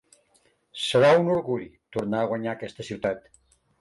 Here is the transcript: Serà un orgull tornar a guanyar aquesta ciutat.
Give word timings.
Serà 0.83 1.11
un 1.19 1.29
orgull 1.33 1.67
tornar 1.99 2.23
a 2.23 2.31
guanyar 2.33 2.57
aquesta 2.59 2.87
ciutat. 2.89 3.23